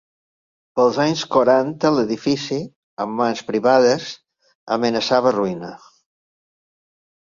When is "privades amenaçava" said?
3.53-5.39